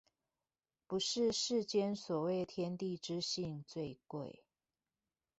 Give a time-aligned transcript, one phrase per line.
[0.87, 4.39] 不是世間所謂天地之性最貴